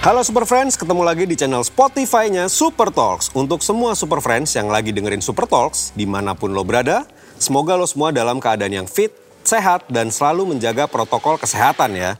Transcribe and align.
Halo 0.00 0.24
Super 0.24 0.48
Friends, 0.48 0.80
ketemu 0.80 1.04
lagi 1.04 1.28
di 1.28 1.36
channel 1.36 1.60
Spotify-nya 1.60 2.48
Super 2.48 2.88
Talks. 2.88 3.28
Untuk 3.36 3.60
semua 3.60 3.92
Super 3.92 4.24
Friends 4.24 4.48
yang 4.56 4.72
lagi 4.72 4.96
dengerin 4.96 5.20
Super 5.20 5.44
Talks, 5.44 5.92
di 5.92 6.08
mana 6.08 6.32
pun 6.32 6.56
lo 6.56 6.64
berada, 6.64 7.04
semoga 7.36 7.76
lo 7.76 7.84
semua 7.84 8.08
dalam 8.08 8.40
keadaan 8.40 8.72
yang 8.72 8.88
fit, 8.88 9.12
sehat, 9.44 9.84
dan 9.92 10.08
selalu 10.08 10.56
menjaga 10.56 10.88
protokol 10.88 11.36
kesehatan 11.36 12.00
ya. 12.00 12.16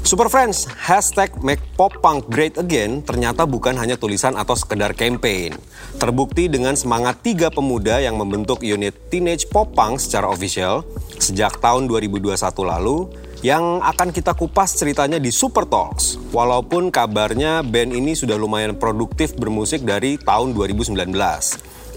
Super 0.00 0.32
Friends, 0.32 0.64
hashtag 0.64 1.28
Make 1.44 1.60
Pop 1.76 1.92
Punk 2.00 2.32
Great 2.32 2.56
Again 2.56 3.04
ternyata 3.04 3.44
bukan 3.44 3.76
hanya 3.76 4.00
tulisan 4.00 4.32
atau 4.40 4.56
sekedar 4.56 4.96
campaign. 4.96 5.60
Terbukti 6.00 6.48
dengan 6.48 6.72
semangat 6.72 7.20
tiga 7.20 7.52
pemuda 7.52 8.00
yang 8.00 8.16
membentuk 8.16 8.64
unit 8.64 8.96
Teenage 9.12 9.44
Pop 9.52 9.76
Punk 9.76 10.00
secara 10.00 10.32
official 10.32 10.88
sejak 11.20 11.60
tahun 11.60 11.84
2021 11.84 12.32
lalu 12.64 13.12
yang 13.44 13.84
akan 13.84 14.08
kita 14.08 14.32
kupas 14.32 14.72
ceritanya 14.72 15.20
di 15.20 15.28
Super 15.28 15.68
Talks. 15.68 16.16
Walaupun 16.32 16.88
kabarnya 16.88 17.60
band 17.60 17.92
ini 17.92 18.16
sudah 18.16 18.40
lumayan 18.40 18.72
produktif 18.72 19.36
bermusik 19.36 19.84
dari 19.84 20.16
tahun 20.16 20.56
2019. 20.56 20.96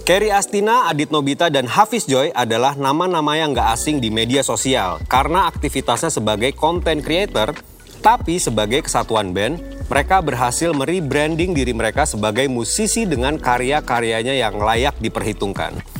Kerry 0.04 0.28
Astina, 0.28 0.92
Adit 0.92 1.08
Nobita, 1.08 1.48
dan 1.48 1.64
Hafiz 1.64 2.04
Joy 2.04 2.36
adalah 2.36 2.76
nama-nama 2.76 3.40
yang 3.40 3.56
gak 3.56 3.80
asing 3.80 3.96
di 3.96 4.12
media 4.12 4.44
sosial 4.44 5.00
karena 5.08 5.48
aktivitasnya 5.48 6.12
sebagai 6.12 6.52
content 6.52 7.00
creator 7.00 7.56
tapi 7.98 8.38
sebagai 8.38 8.86
kesatuan 8.86 9.34
band, 9.34 9.58
mereka 9.90 10.22
berhasil 10.22 10.70
merebranding 10.70 11.50
diri 11.56 11.74
mereka 11.74 12.06
sebagai 12.06 12.46
musisi 12.46 13.08
dengan 13.08 13.40
karya-karyanya 13.40 14.38
yang 14.38 14.54
layak 14.60 14.94
diperhitungkan. 15.02 15.97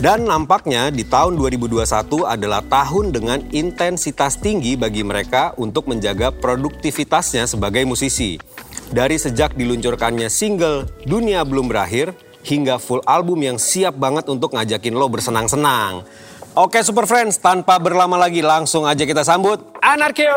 Dan 0.00 0.24
nampaknya 0.24 0.88
di 0.88 1.04
tahun 1.04 1.36
2021 1.36 2.24
adalah 2.24 2.64
tahun 2.64 3.12
dengan 3.12 3.36
intensitas 3.52 4.40
tinggi 4.40 4.72
bagi 4.72 5.04
mereka 5.04 5.52
untuk 5.60 5.92
menjaga 5.92 6.32
produktivitasnya 6.32 7.44
sebagai 7.44 7.84
musisi. 7.84 8.40
Dari 8.88 9.20
sejak 9.20 9.52
diluncurkannya 9.52 10.32
single 10.32 10.88
Dunia 11.04 11.44
Belum 11.44 11.68
Berakhir 11.68 12.16
hingga 12.40 12.80
full 12.80 13.04
album 13.04 13.44
yang 13.44 13.60
siap 13.60 13.92
banget 14.00 14.24
untuk 14.32 14.56
ngajakin 14.56 14.96
lo 14.96 15.04
bersenang-senang. 15.12 16.08
Oke 16.56 16.80
Super 16.80 17.04
Friends, 17.04 17.36
tanpa 17.36 17.76
berlama 17.76 18.16
lagi 18.16 18.40
langsung 18.40 18.88
aja 18.88 19.04
kita 19.04 19.20
sambut 19.20 19.60
Anarkio. 19.84 20.32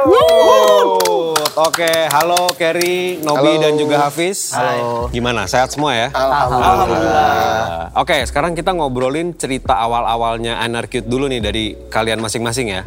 Oke, 1.54 1.86
halo 2.10 2.50
Kerry, 2.58 3.22
Nobi 3.22 3.54
Halo. 3.54 3.62
dan 3.62 3.78
juga 3.78 4.10
Hafiz. 4.10 4.58
Halo. 4.58 5.06
Gimana? 5.14 5.46
Sehat 5.46 5.70
semua 5.70 5.94
ya? 5.94 6.10
Alhamdulillah. 6.10 7.94
Oke, 7.94 8.26
sekarang 8.26 8.58
kita 8.58 8.74
ngobrolin 8.74 9.38
cerita 9.38 9.78
awal-awalnya 9.78 10.58
Anarcute 10.58 11.06
dulu 11.06 11.30
nih 11.30 11.46
dari 11.46 11.78
kalian 11.94 12.26
masing-masing 12.26 12.74
ya. 12.74 12.82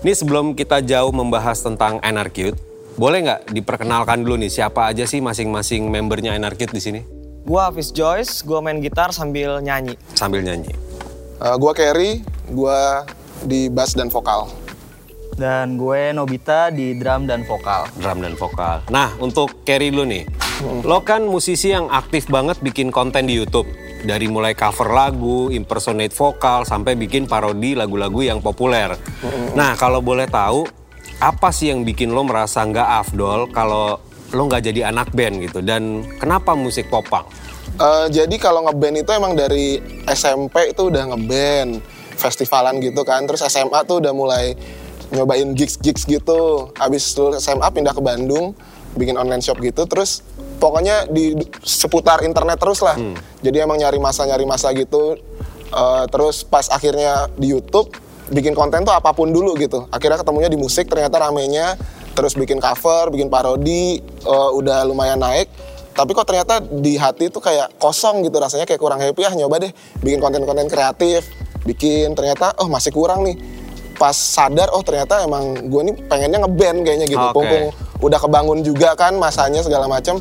Ini 0.00 0.16
sebelum 0.16 0.56
kita 0.56 0.80
jauh 0.80 1.12
membahas 1.12 1.60
tentang 1.60 2.00
Anarcute, 2.00 2.56
boleh 2.96 3.20
nggak 3.20 3.52
diperkenalkan 3.52 4.24
dulu 4.24 4.40
nih 4.40 4.48
siapa 4.48 4.88
aja 4.88 5.04
sih 5.04 5.20
masing-masing 5.20 5.92
membernya 5.92 6.32
Anarcute 6.32 6.72
di 6.72 6.80
sini? 6.80 7.04
Gua 7.44 7.68
Hafiz 7.68 7.92
Joyce, 7.92 8.40
gua 8.48 8.64
main 8.64 8.80
gitar 8.80 9.12
sambil 9.12 9.60
nyanyi. 9.60 10.00
Sambil 10.16 10.40
nyanyi. 10.40 10.72
Uh, 11.36 11.52
gua 11.60 11.76
Kerry, 11.76 12.24
gua 12.48 13.04
di 13.44 13.68
bass 13.68 13.92
dan 13.92 14.08
vokal. 14.08 14.48
Dan 15.40 15.80
gue 15.80 16.12
Nobita 16.12 16.68
di 16.68 16.92
drum 17.00 17.24
dan 17.24 17.48
vokal. 17.48 17.88
drum 17.96 18.20
dan 18.20 18.36
vokal. 18.36 18.84
Nah, 18.92 19.16
untuk 19.16 19.64
Kerry 19.64 19.88
dulu 19.88 20.04
nih. 20.04 20.28
Lo 20.84 21.00
kan 21.00 21.24
musisi 21.24 21.72
yang 21.72 21.88
aktif 21.88 22.28
banget 22.28 22.60
bikin 22.60 22.92
konten 22.92 23.24
di 23.24 23.40
YouTube. 23.40 23.64
Dari 24.04 24.28
mulai 24.28 24.52
cover 24.52 24.92
lagu, 24.92 25.48
impersonate 25.48 26.12
vokal, 26.12 26.68
sampai 26.68 26.92
bikin 26.92 27.24
parodi 27.24 27.72
lagu-lagu 27.72 28.20
yang 28.20 28.44
populer. 28.44 28.92
Nah, 29.56 29.80
kalau 29.80 30.04
boleh 30.04 30.28
tahu, 30.28 30.68
apa 31.24 31.48
sih 31.56 31.72
yang 31.72 31.88
bikin 31.88 32.12
lo 32.12 32.20
merasa 32.20 32.60
nggak 32.60 32.88
afdol 33.08 33.48
kalau 33.48 33.96
lo 34.36 34.42
nggak 34.44 34.60
jadi 34.60 34.92
anak 34.92 35.08
band 35.16 35.40
gitu? 35.40 35.64
Dan 35.64 36.04
kenapa 36.20 36.52
musik 36.52 36.92
popang? 36.92 37.24
Uh, 37.80 38.12
jadi 38.12 38.36
kalau 38.36 38.68
ngeband 38.68 39.00
itu 39.00 39.10
emang 39.16 39.32
dari 39.32 39.80
SMP 40.04 40.76
itu 40.76 40.92
udah 40.92 41.16
ngeband, 41.16 41.80
festivalan 42.20 42.76
gitu 42.84 43.00
kan. 43.08 43.24
Terus 43.24 43.40
SMA 43.48 43.80
tuh 43.88 44.04
udah 44.04 44.12
mulai 44.12 44.52
nyobain 45.10 45.52
gigs-gigs 45.54 46.06
gitu. 46.06 46.70
Habis 46.78 47.14
lulus 47.18 47.42
SMA 47.42 47.68
pindah 47.70 47.94
ke 47.94 48.02
Bandung, 48.02 48.54
bikin 48.94 49.18
online 49.18 49.42
shop 49.42 49.58
gitu. 49.62 49.86
Terus 49.86 50.22
pokoknya 50.62 51.06
di 51.10 51.34
seputar 51.62 52.22
internet 52.22 52.58
terus 52.58 52.80
lah. 52.82 52.96
Jadi 53.42 53.56
emang 53.62 53.78
nyari 53.78 53.98
masa 53.98 54.26
nyari 54.26 54.46
masa 54.46 54.70
gitu. 54.74 55.18
Uh, 55.70 56.02
terus 56.10 56.42
pas 56.42 56.66
akhirnya 56.66 57.30
di 57.38 57.54
YouTube 57.54 57.94
bikin 58.30 58.54
konten 58.54 58.82
tuh 58.86 58.94
apa 58.94 59.10
pun 59.14 59.30
dulu 59.30 59.54
gitu. 59.58 59.86
Akhirnya 59.90 60.18
ketemunya 60.22 60.50
di 60.50 60.58
musik 60.58 60.86
ternyata 60.90 61.18
ramenya. 61.18 61.74
Terus 62.10 62.34
bikin 62.34 62.58
cover, 62.58 63.08
bikin 63.14 63.30
parodi, 63.30 64.02
uh, 64.26 64.50
udah 64.54 64.82
lumayan 64.82 65.22
naik. 65.22 65.46
Tapi 65.94 66.10
kok 66.14 66.26
ternyata 66.26 66.62
di 66.62 66.94
hati 66.98 67.28
tuh 67.30 67.42
kayak 67.42 67.76
kosong 67.78 68.22
gitu 68.22 68.38
rasanya 68.38 68.66
kayak 68.66 68.78
kurang 68.78 69.02
happy 69.02 69.26
ah 69.26 69.34
nyoba 69.34 69.58
deh 69.62 69.72
bikin 70.02 70.18
konten-konten 70.22 70.66
kreatif. 70.70 71.26
Bikin 71.62 72.16
ternyata 72.18 72.56
oh 72.58 72.66
masih 72.66 72.90
kurang 72.90 73.22
nih. 73.26 73.36
Pas 74.00 74.16
sadar 74.16 74.72
oh 74.72 74.80
ternyata 74.80 75.20
emang 75.20 75.68
gue 75.68 75.82
nih 75.92 75.94
pengennya 76.08 76.40
ngeband 76.40 76.78
kayaknya 76.88 77.06
gitu. 77.06 77.20
Mumpung 77.20 77.68
udah 78.00 78.16
kebangun 78.16 78.64
juga 78.64 78.96
kan 78.96 79.12
masanya 79.20 79.60
segala 79.60 79.84
macem. 79.84 80.16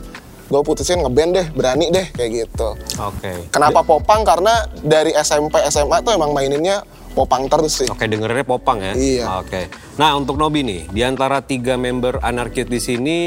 Gue 0.50 0.62
putusin 0.66 1.00
ngeband 1.00 1.32
deh, 1.32 1.48
berani 1.56 1.88
deh 1.88 2.12
kayak 2.12 2.32
gitu. 2.44 2.76
Oke. 3.00 3.48
Kenapa 3.56 3.80
popang? 3.86 4.28
Karena 4.28 4.68
dari 4.84 5.16
SMP 5.16 5.62
SMA 5.72 6.04
tuh 6.04 6.12
emang 6.12 6.36
maininnya 6.36 6.84
popang 7.14 7.50
terus 7.50 7.84
sih. 7.84 7.88
Oke, 7.90 8.06
dengernya 8.06 8.46
popang 8.46 8.80
ya? 8.80 8.94
Iya. 8.94 9.26
Oke. 9.42 9.68
Nah, 10.00 10.16
untuk 10.16 10.40
Nobi 10.40 10.64
nih, 10.64 10.82
di 10.88 11.02
antara 11.04 11.44
tiga 11.44 11.76
member 11.76 12.24
Anarcute 12.24 12.72
di 12.72 12.80
sini, 12.80 13.18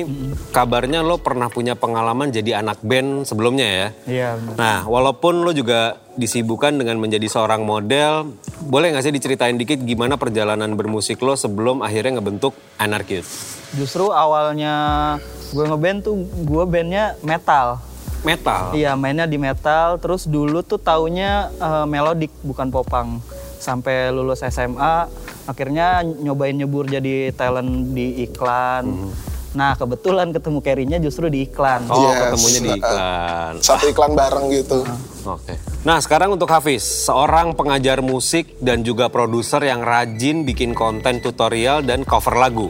kabarnya 0.54 1.04
lo 1.04 1.20
pernah 1.20 1.52
punya 1.52 1.76
pengalaman 1.76 2.32
jadi 2.32 2.64
anak 2.64 2.80
band 2.80 3.28
sebelumnya 3.28 3.66
ya? 3.68 3.88
Iya. 4.08 4.28
bener. 4.40 4.56
Nah, 4.56 4.78
walaupun 4.88 5.44
lo 5.44 5.52
juga 5.52 6.00
disibukkan 6.16 6.76
dengan 6.76 7.00
menjadi 7.00 7.24
seorang 7.28 7.64
model, 7.64 8.36
boleh 8.64 8.92
nggak 8.92 9.04
sih 9.04 9.14
diceritain 9.14 9.56
dikit 9.56 9.80
gimana 9.84 10.16
perjalanan 10.16 10.72
bermusik 10.76 11.20
lo 11.20 11.36
sebelum 11.36 11.80
akhirnya 11.80 12.20
ngebentuk 12.20 12.56
Anarcute? 12.80 13.28
Justru 13.76 14.12
awalnya 14.12 15.16
gue 15.52 15.64
ngeband 15.68 15.98
tuh 16.04 16.16
gue 16.44 16.64
bandnya 16.64 17.16
metal. 17.20 17.80
Metal? 18.22 18.70
Iya 18.72 18.94
mainnya 18.94 19.26
di 19.26 19.36
metal. 19.36 19.98
Terus 19.98 20.30
dulu 20.30 20.62
tuh 20.62 20.78
taunya 20.78 21.50
eh, 21.58 21.86
melodik 21.88 22.30
bukan 22.46 22.70
popang. 22.70 23.18
Sampai 23.62 24.10
lulus 24.10 24.42
SMA 24.42 25.06
akhirnya 25.46 26.02
nyobain 26.02 26.58
nyebur 26.58 26.90
jadi 26.90 27.30
talent 27.30 27.94
di 27.94 28.26
iklan. 28.26 29.14
Nah 29.54 29.78
kebetulan 29.78 30.34
ketemu 30.34 30.58
Kerry-nya 30.58 30.98
justru 30.98 31.30
di 31.30 31.46
iklan. 31.46 31.86
Oh, 31.86 32.10
Yes. 32.10 32.18
ketemunya 32.26 32.60
di 32.60 32.70
iklan. 32.82 33.52
Satu 33.62 33.84
iklan 33.86 34.12
bareng 34.18 34.50
gitu. 34.50 34.82
Oke. 35.22 35.54
Nah, 35.86 36.02
sekarang 36.02 36.34
untuk 36.34 36.50
Hafiz, 36.50 36.82
seorang 36.82 37.54
pengajar 37.54 38.02
musik 38.02 38.58
dan 38.58 38.82
juga 38.82 39.06
produser 39.06 39.62
yang 39.62 39.78
rajin 39.82 40.42
bikin 40.42 40.74
konten 40.74 41.22
tutorial 41.22 41.86
dan 41.86 42.02
cover 42.02 42.34
lagu. 42.34 42.66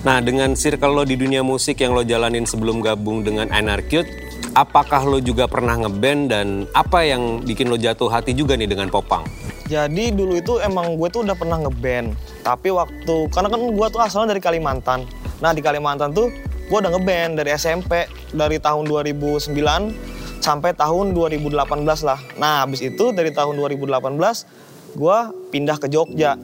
Nah, 0.00 0.24
dengan 0.24 0.56
circle 0.56 0.96
lo 0.96 1.04
di 1.04 1.20
dunia 1.20 1.44
musik 1.44 1.84
yang 1.84 1.92
lo 1.92 2.00
jalanin 2.00 2.48
sebelum 2.48 2.80
gabung 2.80 3.20
dengan 3.20 3.52
Anarcute, 3.52 4.08
apakah 4.56 5.04
lo 5.04 5.20
juga 5.20 5.44
pernah 5.44 5.76
ngeband 5.76 6.22
dan 6.32 6.46
apa 6.72 7.04
yang 7.04 7.44
bikin 7.44 7.68
lo 7.68 7.76
jatuh 7.76 8.08
hati 8.08 8.32
juga 8.32 8.56
nih 8.56 8.68
dengan 8.68 8.88
Popang? 8.88 9.28
Jadi 9.70 10.10
dulu 10.10 10.34
itu 10.34 10.58
emang 10.58 10.98
gue 10.98 11.06
tuh 11.14 11.22
udah 11.22 11.38
pernah 11.38 11.62
ngeband. 11.62 12.18
Tapi 12.42 12.74
waktu 12.74 13.30
karena 13.30 13.46
kan 13.46 13.60
gue 13.62 13.86
tuh 13.86 14.00
asalnya 14.02 14.34
dari 14.34 14.42
Kalimantan. 14.42 15.06
Nah 15.38 15.54
di 15.54 15.62
Kalimantan 15.62 16.10
tuh 16.10 16.26
gue 16.66 16.78
udah 16.78 16.90
ngeband 16.90 17.38
dari 17.38 17.54
SMP 17.54 18.10
dari 18.34 18.58
tahun 18.58 18.90
2009 18.90 19.54
sampai 20.42 20.74
tahun 20.74 21.14
2018 21.14 21.54
lah. 22.02 22.18
Nah 22.34 22.66
habis 22.66 22.82
itu 22.82 23.14
dari 23.14 23.30
tahun 23.30 23.54
2018 23.62 24.98
gue 24.98 25.18
pindah 25.54 25.78
ke 25.78 25.86
Jogja. 25.86 26.34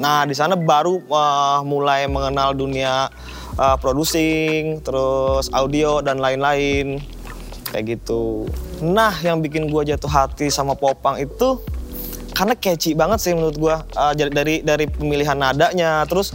Nah 0.00 0.24
di 0.24 0.32
sana 0.32 0.56
baru 0.56 1.04
eh, 1.04 1.60
mulai 1.68 2.08
mengenal 2.08 2.56
dunia 2.56 3.12
eh, 3.60 3.76
producing, 3.76 4.80
terus 4.80 5.52
audio 5.52 6.00
dan 6.00 6.16
lain-lain 6.16 6.96
kayak 7.76 8.00
gitu. 8.00 8.48
Nah 8.80 9.12
yang 9.20 9.44
bikin 9.44 9.68
gue 9.68 9.82
jatuh 9.84 10.08
hati 10.08 10.48
sama 10.48 10.72
Popang 10.72 11.20
itu 11.20 11.60
karena 12.40 12.56
catchy 12.56 12.96
banget 12.96 13.20
sih 13.20 13.36
menurut 13.36 13.56
gua 13.60 13.76
Uh, 13.90 14.16
jadi 14.16 14.30
dari 14.32 14.54
dari 14.64 14.86
pemilihan 14.88 15.36
nadanya 15.36 16.08
terus 16.08 16.32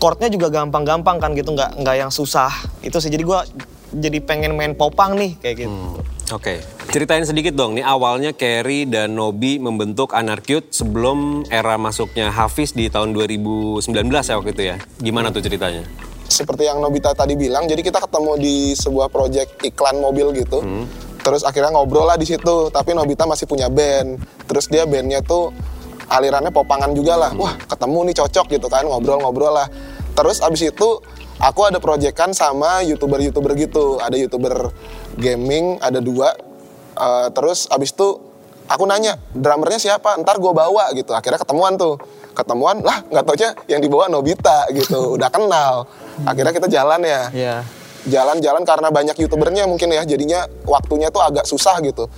chordnya 0.00 0.32
juga 0.32 0.48
gampang-gampang 0.48 1.20
kan 1.20 1.36
gitu 1.36 1.52
nggak 1.52 1.82
nggak 1.82 1.96
yang 1.98 2.08
susah 2.14 2.48
itu 2.80 2.96
sih 2.96 3.12
jadi 3.12 3.20
gua 3.20 3.44
jadi 3.92 4.22
pengen 4.24 4.56
main 4.56 4.72
popang 4.72 5.12
nih 5.18 5.36
kayak 5.44 5.66
gitu 5.66 6.00
Oke, 6.32 6.64
ceritain 6.88 7.20
sedikit 7.28 7.52
dong 7.52 7.76
nih 7.76 7.84
awalnya 7.84 8.32
Kerry 8.32 8.88
dan 8.88 9.12
Nobi 9.12 9.60
membentuk 9.60 10.16
Anarcute 10.16 10.72
sebelum 10.72 11.44
era 11.52 11.76
masuknya 11.76 12.32
Hafiz 12.32 12.72
di 12.72 12.88
tahun 12.88 13.12
2019 13.12 13.84
ya 14.08 14.40
waktu 14.40 14.50
itu 14.56 14.62
ya. 14.64 14.76
Gimana 14.96 15.28
tuh 15.28 15.44
ceritanya? 15.44 15.84
seperti 16.32 16.64
yang 16.64 16.80
Nobita 16.80 17.12
tadi 17.12 17.36
bilang, 17.36 17.68
jadi 17.68 17.84
kita 17.84 18.00
ketemu 18.00 18.40
di 18.40 18.72
sebuah 18.72 19.12
project 19.12 19.60
iklan 19.68 20.00
mobil 20.00 20.32
gitu. 20.40 20.64
Terus 21.22 21.46
akhirnya 21.46 21.70
ngobrol 21.70 22.10
lah 22.10 22.18
di 22.18 22.26
situ, 22.26 22.68
tapi 22.74 22.98
Nobita 22.98 23.24
masih 23.24 23.46
punya 23.46 23.70
band. 23.70 24.18
Terus 24.50 24.66
dia 24.66 24.82
bandnya 24.82 25.22
tuh 25.22 25.54
alirannya 26.10 26.50
popangan 26.50 26.90
juga 26.92 27.14
lah. 27.14 27.30
Wah, 27.38 27.54
ketemu 27.62 28.10
nih 28.10 28.16
cocok 28.18 28.46
gitu 28.50 28.66
kan, 28.66 28.82
ngobrol-ngobrol 28.84 29.54
lah. 29.54 29.70
Terus 30.12 30.42
abis 30.42 30.74
itu 30.74 30.88
aku 31.38 31.60
ada 31.64 31.78
proyekan 31.78 32.34
sama 32.34 32.82
youtuber-youtuber 32.82 33.54
gitu. 33.54 34.02
Ada 34.02 34.18
youtuber 34.18 34.74
gaming, 35.16 35.78
ada 35.78 36.02
dua. 36.02 36.34
Eh, 36.92 37.28
terus 37.32 37.70
abis 37.70 37.94
itu 37.94 38.18
aku 38.68 38.84
nanya 38.84 39.16
drummernya 39.32 39.78
siapa? 39.80 40.18
Ntar 40.20 40.42
gue 40.42 40.52
bawa 40.52 40.90
gitu. 40.92 41.14
Akhirnya 41.14 41.40
ketemuan 41.40 41.78
tuh. 41.78 41.96
Ketemuan 42.32 42.80
lah 42.80 43.04
nggak 43.12 43.24
taunya 43.28 43.52
yang 43.68 43.80
dibawa 43.84 44.08
Nobita 44.08 44.64
gitu. 44.72 45.16
Udah 45.20 45.28
kenal. 45.28 45.84
Akhirnya 46.24 46.52
kita 46.52 46.68
jalan 46.68 47.00
ya 47.04 47.22
Iya. 47.32 47.56
Jalan-jalan 48.04 48.62
karena 48.66 48.88
banyak 48.90 49.16
youtubernya 49.18 49.64
mungkin 49.66 49.94
ya 49.94 50.02
jadinya 50.02 50.46
waktunya 50.66 51.08
tuh 51.08 51.22
agak 51.22 51.46
susah 51.46 51.78
gitu 51.80 52.10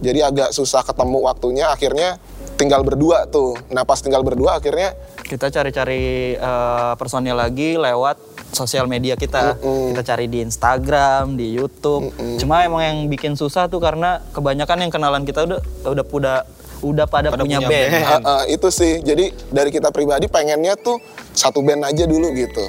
jadi 0.00 0.32
agak 0.32 0.56
susah 0.56 0.80
ketemu 0.80 1.18
waktunya 1.20 1.68
akhirnya 1.68 2.16
tinggal 2.56 2.80
berdua 2.80 3.28
tuh 3.28 3.56
nah 3.68 3.84
pas 3.84 4.00
tinggal 4.00 4.24
berdua 4.24 4.56
akhirnya 4.60 4.96
Kita 5.20 5.46
cari-cari 5.46 6.34
eh, 6.34 6.92
personil 6.98 7.38
lagi 7.38 7.78
lewat 7.78 8.18
sosial 8.50 8.90
media 8.90 9.14
kita. 9.14 9.54
Kita 9.62 10.02
cari 10.02 10.26
di 10.26 10.42
Instagram, 10.42 11.38
di 11.38 11.54
YouTube. 11.54 12.10
Cuma 12.34 12.66
emang 12.66 12.82
yang 12.82 12.98
bikin 13.06 13.38
susah 13.38 13.70
tuh 13.70 13.78
karena 13.78 14.26
kebanyakan 14.34 14.82
yang 14.82 14.90
kenalan 14.90 15.22
kita 15.22 15.46
udah 15.46 15.62
udah 15.86 16.02
udah 16.10 16.36
udah 16.82 17.06
pada, 17.06 17.30
Pada 17.30 17.46
punya, 17.46 17.62
punya 17.62 17.70
band. 17.70 17.90
band. 17.94 18.04
eh, 18.10 18.20
eh, 18.26 18.42
itu 18.58 18.68
sih 18.74 18.92
jadi 19.06 19.30
dari 19.54 19.70
kita 19.70 19.94
pribadi 19.94 20.26
pengennya 20.26 20.74
tuh 20.74 20.98
satu 21.30 21.62
band 21.62 21.86
aja 21.86 22.10
dulu 22.10 22.26
gitu 22.34 22.64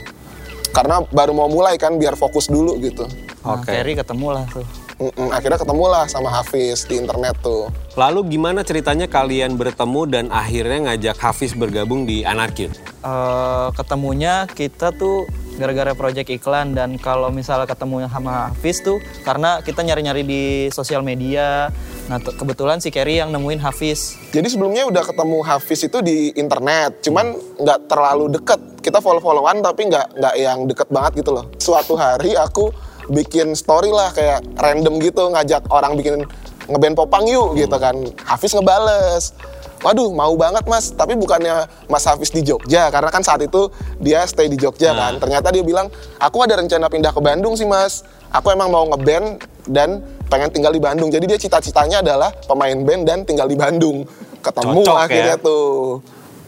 karena 0.71 1.03
baru 1.11 1.35
mau 1.35 1.51
mulai 1.51 1.75
kan 1.75 1.95
biar 1.95 2.15
fokus 2.15 2.47
dulu 2.47 2.79
gitu 2.79 3.05
Nah, 3.41 3.57
Oke. 3.57 3.73
Ferry 3.73 3.97
ketemu 3.97 4.37
lah 4.37 4.45
tuh. 4.53 4.61
Mm-mm, 5.01 5.33
akhirnya 5.33 5.57
ketemulah 5.57 6.05
sama 6.05 6.29
Hafiz 6.29 6.85
di 6.85 7.01
internet 7.01 7.33
tuh 7.41 7.73
Lalu 7.97 8.37
gimana 8.37 8.61
ceritanya 8.61 9.09
kalian 9.09 9.57
bertemu 9.57 10.01
dan 10.05 10.25
akhirnya 10.29 10.93
ngajak 10.93 11.17
Hafiz 11.17 11.57
bergabung 11.57 12.05
di 12.05 12.21
Anarcute? 12.21 12.77
Eh, 13.01 13.67
ketemunya 13.73 14.45
kita 14.45 14.93
tuh 14.93 15.25
gara-gara 15.61 15.93
project 15.93 16.33
iklan 16.33 16.73
dan 16.73 16.97
kalau 16.97 17.29
misalnya 17.29 17.69
ketemu 17.69 18.09
sama 18.09 18.49
Hafiz 18.49 18.81
tuh 18.81 18.97
karena 19.21 19.61
kita 19.61 19.85
nyari-nyari 19.85 20.25
di 20.25 20.43
sosial 20.73 21.05
media. 21.05 21.69
Nah 22.09 22.17
kebetulan 22.17 22.81
si 22.81 22.89
Kerry 22.89 23.21
yang 23.21 23.29
nemuin 23.29 23.61
Hafiz. 23.61 24.17
Jadi 24.33 24.49
sebelumnya 24.49 24.89
udah 24.89 25.05
ketemu 25.05 25.37
Hafiz 25.45 25.85
itu 25.85 26.01
di 26.01 26.33
internet, 26.33 27.05
cuman 27.05 27.37
nggak 27.61 27.79
terlalu 27.85 28.33
deket. 28.33 28.59
Kita 28.81 28.97
follow-followan 28.97 29.61
tapi 29.61 29.93
nggak 29.93 30.17
nggak 30.17 30.35
yang 30.41 30.65
deket 30.65 30.89
banget 30.89 31.21
gitu 31.21 31.37
loh. 31.37 31.45
Suatu 31.61 31.93
hari 31.93 32.33
aku 32.33 32.73
bikin 33.13 33.53
story 33.53 33.93
lah 33.93 34.09
kayak 34.09 34.41
random 34.57 34.97
gitu 34.97 35.29
ngajak 35.29 35.69
orang 35.69 35.93
bikin 35.93 36.25
ngeband 36.65 36.97
popang 36.97 37.29
yuk 37.29 37.53
gitu 37.53 37.77
kan. 37.77 37.93
Hafiz 38.25 38.57
ngebales. 38.57 39.37
Waduh 39.81 40.13
mau 40.13 40.33
banget 40.37 40.61
mas, 40.69 40.93
tapi 40.93 41.17
bukannya 41.17 41.65
mas 41.89 42.05
Hafiz 42.05 42.29
di 42.29 42.45
Jogja 42.45 42.93
karena 42.93 43.09
kan 43.09 43.25
saat 43.25 43.41
itu 43.41 43.69
dia 43.97 44.21
stay 44.29 44.45
di 44.45 44.57
Jogja 44.57 44.93
kan. 44.93 45.13
Ternyata 45.17 45.49
dia 45.49 45.65
bilang 45.65 45.89
aku 46.21 46.45
ada 46.45 46.61
rencana 46.61 46.85
pindah 46.85 47.09
ke 47.09 47.21
Bandung 47.21 47.57
sih 47.57 47.65
mas. 47.65 48.05
Aku 48.29 48.53
emang 48.53 48.69
mau 48.71 48.85
ngeband 48.87 49.41
dan 49.67 49.99
pengen 50.29 50.53
tinggal 50.53 50.71
di 50.71 50.79
Bandung. 50.79 51.09
Jadi 51.09 51.25
dia 51.25 51.39
cita-citanya 51.41 51.99
adalah 52.05 52.29
pemain 52.45 52.77
band 52.77 53.03
dan 53.03 53.19
tinggal 53.25 53.49
di 53.49 53.57
Bandung. 53.57 54.05
Ketemu 54.39 54.79
Cocok 54.85 54.95
ya. 54.95 55.05
akhirnya 55.05 55.37
tuh. 55.41 55.99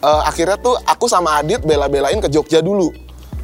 Eh, 0.03 0.21
akhirnya 0.27 0.57
tuh 0.59 0.75
aku 0.83 1.05
sama 1.07 1.39
Adit 1.39 1.63
bela-belain 1.63 2.19
ke 2.19 2.27
Jogja 2.27 2.59
dulu 2.59 2.91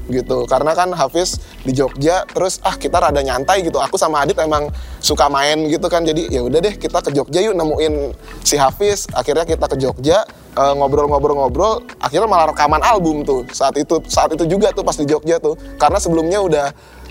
gitu. 0.09 0.49
Karena 0.49 0.73
kan 0.73 0.91
Hafiz 0.91 1.39
di 1.63 1.71
Jogja 1.71 2.25
terus 2.27 2.59
ah 2.65 2.75
kita 2.75 2.99
rada 2.99 3.21
nyantai 3.21 3.61
gitu. 3.63 3.79
Aku 3.79 3.95
sama 3.95 4.25
Adit 4.25 4.35
emang 4.41 4.67
suka 4.99 5.29
main 5.29 5.69
gitu 5.69 5.87
kan. 5.87 6.03
Jadi 6.03 6.33
ya 6.33 6.41
udah 6.43 6.59
deh 6.59 6.75
kita 6.75 6.99
ke 6.99 7.13
Jogja 7.13 7.39
yuk 7.45 7.55
nemuin 7.55 8.13
si 8.43 8.57
Hafiz. 8.57 9.07
Akhirnya 9.13 9.45
kita 9.45 9.69
ke 9.69 9.77
Jogja 9.77 10.25
eh, 10.57 10.73
ngobrol-ngobrol-ngobrol. 10.75 11.85
Akhirnya 12.01 12.27
malah 12.27 12.51
rekaman 12.51 12.81
album 12.81 13.23
tuh 13.23 13.45
saat 13.53 13.77
itu 13.77 14.01
saat 14.09 14.33
itu 14.33 14.49
juga 14.49 14.73
tuh 14.73 14.83
pas 14.83 14.97
di 14.97 15.05
Jogja 15.05 15.37
tuh. 15.37 15.55
Karena 15.77 16.01
sebelumnya 16.01 16.41
udah 16.41 16.67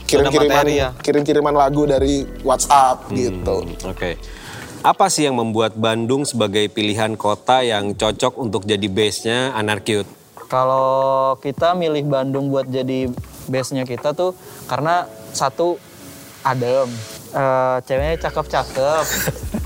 kirim-kiriman 0.08 0.66
ya. 0.72 0.88
kirim-kiriman 1.04 1.54
lagu 1.54 1.84
dari 1.84 2.24
WhatsApp 2.40 3.12
gitu. 3.12 3.62
Hmm, 3.62 3.92
Oke. 3.92 4.16
Apa 4.80 5.10
sih 5.10 5.26
yang 5.26 5.36
membuat 5.36 5.74
Bandung 5.76 6.24
sebagai 6.24 6.70
pilihan 6.70 7.18
kota 7.18 7.66
yang 7.66 7.92
cocok 7.98 8.38
untuk 8.38 8.62
jadi 8.64 8.86
base-nya 8.88 9.52
Anarcute? 9.52 10.17
Kalau 10.48 11.36
kita 11.44 11.76
milih 11.76 12.08
Bandung 12.08 12.48
buat 12.48 12.64
jadi 12.64 13.12
base-nya 13.48 13.84
kita 13.84 14.16
tuh 14.16 14.32
karena 14.64 15.04
satu 15.32 15.76
adem, 16.40 16.88
Eh, 17.28 17.76
ceweknya 17.84 18.16
cakep-cakep. 18.24 19.04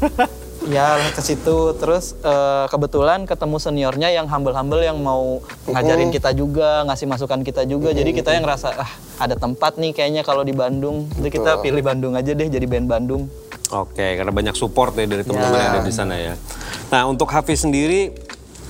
ya 0.75 0.99
ke 1.15 1.23
situ. 1.23 1.59
Terus 1.79 2.19
eh, 2.19 2.67
kebetulan 2.67 3.23
ketemu 3.23 3.57
seniornya 3.63 4.09
yang 4.11 4.27
humble-humble 4.27 4.83
yang 4.83 4.99
mau 4.99 5.39
ngajarin 5.71 6.11
kita 6.11 6.35
juga 6.35 6.83
ngasih 6.91 7.07
masukan 7.07 7.41
kita 7.47 7.63
juga. 7.71 7.95
Jadi 7.95 8.11
kita 8.11 8.35
yang 8.35 8.43
ngerasa 8.43 8.75
ah 8.75 8.91
ada 9.23 9.39
tempat 9.39 9.79
nih 9.79 9.95
kayaknya 9.95 10.23
kalau 10.27 10.43
di 10.43 10.51
Bandung. 10.51 11.07
Jadi 11.15 11.29
kita 11.31 11.63
pilih 11.63 11.83
Bandung 11.87 12.19
aja 12.19 12.35
deh 12.35 12.51
jadi 12.51 12.67
band 12.67 12.91
Bandung. 12.91 13.31
Oke, 13.73 14.21
karena 14.21 14.29
banyak 14.29 14.53
support 14.53 14.93
ya 15.01 15.09
dari 15.09 15.25
teman-teman 15.25 15.57
yang 15.57 15.73
ada 15.81 15.81
di 15.81 15.95
sana 15.95 16.15
ya. 16.19 16.35
Nah, 16.93 17.09
untuk 17.09 17.25
Hafiz 17.33 17.65
sendiri, 17.65 18.13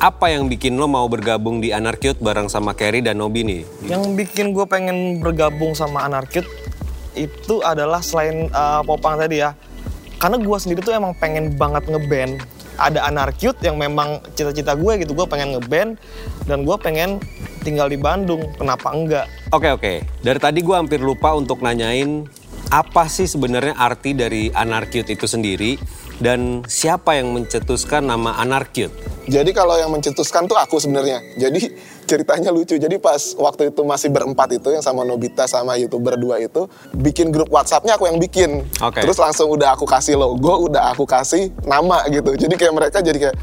apa 0.02 0.34
yang 0.34 0.50
bikin 0.50 0.74
lo 0.74 0.90
mau 0.90 1.06
bergabung 1.06 1.62
di 1.62 1.70
Anarcute 1.70 2.18
bareng 2.18 2.50
sama 2.50 2.74
Kerry 2.74 3.06
dan 3.06 3.22
Nobi 3.22 3.46
nih? 3.46 3.62
Yang 3.86 4.18
bikin 4.18 4.50
gue 4.50 4.66
pengen 4.66 5.22
bergabung 5.22 5.78
sama 5.78 6.02
Anarcute 6.02 6.50
itu 7.14 7.62
adalah 7.62 8.02
selain 8.02 8.50
uh, 8.50 8.82
Popang 8.82 9.14
tadi 9.14 9.46
ya. 9.46 9.54
Karena 10.18 10.42
gue 10.42 10.58
sendiri 10.58 10.82
tuh 10.82 10.90
emang 10.90 11.14
pengen 11.14 11.54
banget 11.54 11.86
ngeband. 11.86 12.42
Ada 12.82 13.06
Anarcute 13.06 13.62
yang 13.62 13.78
memang 13.78 14.18
cita-cita 14.34 14.74
gue 14.74 15.06
gitu. 15.06 15.14
Gue 15.14 15.30
pengen 15.30 15.54
ngeband 15.54 15.94
dan 16.50 16.66
gue 16.66 16.76
pengen 16.82 17.22
tinggal 17.62 17.86
di 17.86 17.94
Bandung. 17.94 18.42
Kenapa 18.58 18.90
enggak? 18.90 19.30
Oke 19.54 19.70
oke, 19.70 19.92
dari 20.18 20.40
tadi 20.42 20.66
gue 20.66 20.74
hampir 20.74 20.98
lupa 20.98 21.30
untuk 21.38 21.62
nanyain 21.62 22.26
apa 22.74 23.04
sih 23.06 23.30
sebenarnya 23.30 23.78
arti 23.78 24.18
dari 24.18 24.50
Anarcute 24.50 25.14
itu 25.14 25.30
sendiri 25.30 25.76
dan 26.18 26.66
siapa 26.68 27.16
yang 27.16 27.32
mencetuskan 27.32 28.04
nama 28.04 28.36
Anarcute? 28.36 28.92
Jadi 29.30 29.54
kalau 29.54 29.78
yang 29.78 29.88
mencetuskan 29.94 30.50
tuh 30.50 30.58
aku 30.58 30.82
sebenarnya. 30.82 31.22
Jadi 31.38 31.72
ceritanya 32.04 32.50
lucu. 32.50 32.76
Jadi 32.76 32.98
pas 32.98 33.32
waktu 33.38 33.70
itu 33.70 33.80
masih 33.86 34.10
berempat 34.10 34.52
itu 34.52 34.68
yang 34.74 34.82
sama 34.82 35.06
Nobita 35.06 35.46
sama 35.46 35.78
youtuber 35.78 36.18
dua 36.18 36.42
itu 36.42 36.66
bikin 36.92 37.30
grup 37.30 37.48
WhatsAppnya 37.48 37.96
aku 37.96 38.10
yang 38.10 38.18
bikin. 38.18 38.66
Oke. 38.82 39.00
Terus 39.00 39.16
langsung 39.16 39.48
udah 39.54 39.72
aku 39.78 39.86
kasih 39.86 40.18
logo, 40.18 40.68
udah 40.68 40.92
aku 40.92 41.06
kasih 41.06 41.54
nama 41.64 42.04
gitu. 42.10 42.34
Jadi 42.34 42.54
kayak 42.58 42.74
mereka 42.74 42.98
jadi 43.00 43.18
kayak 43.30 43.36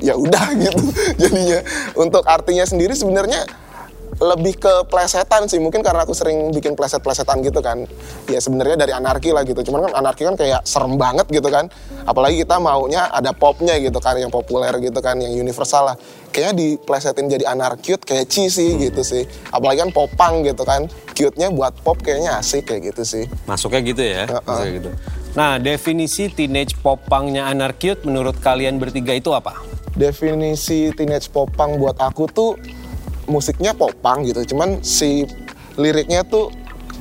ya 0.00 0.16
udah 0.16 0.46
gitu. 0.64 0.82
Jadinya 1.20 1.60
untuk 1.94 2.24
artinya 2.24 2.64
sendiri 2.64 2.96
sebenarnya 2.96 3.44
lebih 4.16 4.56
ke 4.56 4.72
plesetan 4.88 5.44
sih 5.44 5.60
mungkin 5.60 5.84
karena 5.84 6.08
aku 6.08 6.16
sering 6.16 6.48
bikin 6.48 6.72
pleset-plesetan 6.72 7.44
gitu 7.44 7.60
kan 7.60 7.84
ya 8.32 8.40
sebenarnya 8.40 8.80
dari 8.80 8.92
anarki 8.96 9.28
lah 9.32 9.44
gitu 9.44 9.60
cuman 9.68 9.90
kan 9.90 9.92
anarki 10.00 10.24
kan 10.24 10.34
kayak 10.40 10.64
serem 10.64 10.96
banget 10.96 11.28
gitu 11.28 11.46
kan 11.52 11.68
apalagi 12.08 12.40
kita 12.40 12.56
maunya 12.56 13.12
ada 13.12 13.36
popnya 13.36 13.76
gitu 13.76 14.00
kan 14.00 14.16
yang 14.16 14.32
populer 14.32 14.72
gitu 14.80 14.96
kan 15.04 15.20
yang 15.20 15.36
universal 15.36 15.92
lah 15.92 15.96
kayaknya 16.32 16.52
diplesetin 16.56 17.28
jadi 17.28 17.44
anarcute 17.52 18.00
kayak 18.08 18.32
ci 18.32 18.48
sih 18.48 18.80
gitu 18.80 19.04
sih 19.04 19.28
apalagi 19.52 19.84
kan 19.84 19.90
popang 19.92 20.40
gitu 20.48 20.64
kan 20.64 20.88
cute-nya 21.12 21.52
buat 21.52 21.76
pop 21.84 22.00
kayaknya 22.00 22.40
asik 22.40 22.72
kayak 22.72 22.92
gitu 22.92 23.02
sih 23.04 23.24
Masuknya 23.44 23.80
gitu 23.84 24.02
ya? 24.04 24.22
Heeh. 24.28 24.44
Masuknya 24.44 24.72
gitu. 24.80 24.90
Nah, 25.36 25.60
definisi 25.60 26.32
teenage 26.32 26.72
popangnya 26.80 27.52
Anarcute 27.52 28.08
menurut 28.08 28.40
kalian 28.40 28.80
bertiga 28.80 29.12
itu 29.12 29.36
apa? 29.36 29.76
definisi 29.96 30.92
teenage 30.92 31.32
popang 31.32 31.80
buat 31.80 31.96
aku 31.96 32.28
tuh 32.28 32.50
musiknya 33.26 33.76
popang 33.76 34.26
gitu. 34.26 34.54
Cuman 34.54 34.82
si 34.82 35.26
liriknya 35.76 36.24
tuh 36.26 36.50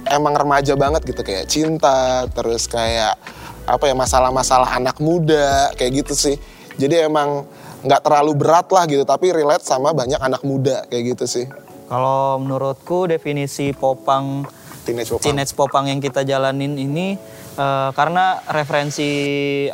emang 0.09 0.35
remaja 0.35 0.73
banget 0.77 1.05
gitu. 1.05 1.21
Kayak 1.21 1.45
cinta 1.49 2.29
terus 2.33 2.69
kayak 2.69 3.17
apa 3.65 3.89
ya 3.89 3.95
masalah-masalah 3.97 4.77
anak 4.77 5.01
muda 5.01 5.73
kayak 5.77 6.05
gitu 6.05 6.13
sih. 6.13 6.35
Jadi 6.75 7.07
emang 7.07 7.47
nggak 7.85 8.01
terlalu 8.01 8.33
berat 8.33 8.67
lah 8.73 8.89
gitu 8.89 9.05
tapi 9.05 9.29
relate 9.29 9.61
sama 9.61 9.93
banyak 9.93 10.17
anak 10.17 10.41
muda 10.41 10.85
kayak 10.89 11.15
gitu 11.15 11.25
sih. 11.29 11.45
Kalau 11.85 12.41
menurutku 12.41 13.05
definisi 13.05 13.69
popang 13.71 14.45
teenage 14.85 15.09
popang. 15.09 15.25
Teenage 15.25 15.53
Popang 15.57 15.85
yang 15.89 15.99
kita 15.99 16.21
jalanin 16.21 16.77
ini 16.77 17.17
eh, 17.57 17.89
karena 17.97 18.45
referensi 18.53 19.09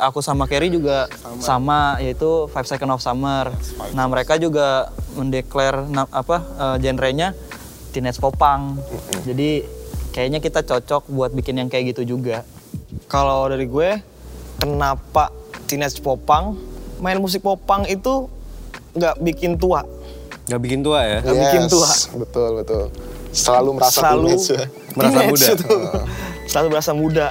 aku 0.00 0.24
sama 0.24 0.48
Kerry 0.48 0.72
juga 0.72 1.06
sama, 1.38 2.00
yaitu 2.00 2.48
Five 2.48 2.66
Second 2.66 2.96
of 2.96 3.04
Summer. 3.04 3.52
Nah 3.92 4.08
mereka 4.08 4.40
juga 4.40 4.88
mendeklar 5.16 5.86
apa 6.10 6.36
eh, 6.38 6.76
genrenya 6.82 7.36
Teenage 7.92 8.18
Popang. 8.18 8.80
Jadi 9.28 9.64
kayaknya 10.16 10.40
kita 10.40 10.64
cocok 10.64 11.12
buat 11.12 11.30
bikin 11.36 11.60
yang 11.60 11.68
kayak 11.68 11.92
gitu 11.96 12.16
juga. 12.16 12.44
Kalau 13.08 13.48
dari 13.48 13.68
gue, 13.68 14.00
kenapa 14.56 15.28
Teenage 15.68 16.00
Popang 16.00 16.56
main 17.02 17.20
musik 17.20 17.44
Popang 17.44 17.84
itu 17.84 18.28
nggak 18.96 19.20
bikin 19.20 19.60
tua? 19.60 19.84
Gak 20.42 20.58
bikin 20.58 20.82
tua 20.82 21.00
ya? 21.06 21.18
Nggak 21.22 21.38
bikin 21.38 21.62
tua. 21.70 21.90
betul 22.18 22.48
betul 22.60 22.82
selalu 23.32 23.80
merasa 23.80 23.98
Selalu 24.04 24.26
teenage 24.28 24.48
ya 24.52 24.64
Merasa 24.92 25.18
teenage 25.18 25.32
muda. 25.32 25.46
itu. 25.56 25.68
Selalu 26.52 26.66
berasa 26.68 26.92
muda. 26.92 27.26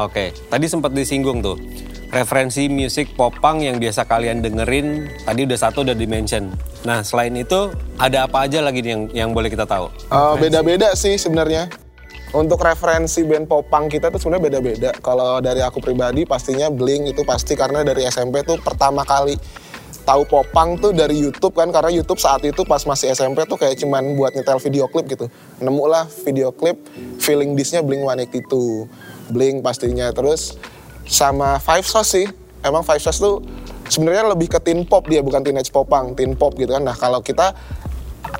Oke, 0.00 0.24
tadi 0.48 0.66
sempat 0.66 0.90
disinggung 0.96 1.44
tuh. 1.44 1.60
Referensi 2.08 2.68
musik 2.68 3.12
popang 3.16 3.60
yang 3.60 3.76
biasa 3.76 4.04
kalian 4.04 4.40
dengerin, 4.40 5.08
tadi 5.24 5.44
udah 5.44 5.58
satu 5.60 5.84
udah 5.84 5.96
dimention. 5.96 6.48
Nah, 6.82 7.06
selain 7.06 7.30
itu, 7.38 7.70
ada 7.94 8.26
apa 8.26 8.46
aja 8.46 8.58
lagi 8.58 8.82
yang, 8.82 9.06
yang 9.14 9.30
boleh 9.30 9.46
kita 9.46 9.66
tahu? 9.66 9.86
Eh, 10.10 10.34
beda-beda 10.38 10.94
sih 10.98 11.14
sebenarnya 11.14 11.70
Untuk 12.32 12.64
referensi 12.64 13.20
band 13.28 13.44
popang 13.44 13.92
kita 13.92 14.08
tuh 14.08 14.16
sebenarnya 14.16 14.44
beda-beda. 14.48 14.90
Kalau 15.04 15.36
dari 15.44 15.60
aku 15.60 15.84
pribadi 15.84 16.24
pastinya 16.24 16.72
Blink 16.72 17.12
itu 17.12 17.28
pasti 17.28 17.52
karena 17.52 17.84
dari 17.84 18.08
SMP 18.08 18.40
tuh 18.40 18.56
pertama 18.56 19.04
kali 19.04 19.36
tahu 20.02 20.24
popang 20.26 20.80
tuh 20.80 20.90
dari 20.96 21.14
YouTube 21.20 21.54
kan 21.54 21.68
karena 21.68 21.92
YouTube 21.92 22.16
saat 22.16 22.42
itu 22.42 22.64
pas 22.64 22.82
masih 22.88 23.12
SMP 23.14 23.44
tuh 23.44 23.60
kayak 23.60 23.78
cuman 23.78 24.16
buat 24.16 24.32
nyetel 24.32 24.56
video 24.64 24.88
klip 24.88 25.12
gitu. 25.12 25.28
Nemu 25.60 25.84
lah 25.84 26.08
video 26.24 26.48
klip 26.50 26.80
feeling 27.20 27.52
disnya 27.52 27.84
Blink 27.84 28.00
182. 28.00 28.88
Blink 29.28 29.60
pastinya 29.60 30.08
terus 30.10 30.56
sama 31.04 31.60
Five 31.60 31.84
Sauce 31.84 32.16
sih. 32.16 32.26
Emang 32.64 32.80
Five 32.80 33.04
Sauce 33.04 33.20
tuh 33.20 33.44
sebenarnya 33.88 34.34
lebih 34.34 34.52
ke 34.52 34.58
teen 34.62 34.84
pop 34.86 35.06
dia 35.06 35.22
bukan 35.24 35.42
teenage 35.42 35.70
popang, 35.72 36.14
teen 36.14 36.36
pop 36.38 36.54
gitu 36.58 36.74
kan. 36.74 36.82
Nah, 36.84 36.94
kalau 36.94 37.22
kita 37.24 37.54